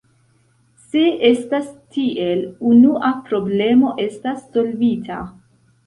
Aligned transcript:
Se 0.85 1.03
estas 1.29 1.67
tiel, 1.97 2.43
unua 2.73 3.13
problemo 3.31 3.97
estas 4.11 4.45
solvita. 4.53 5.25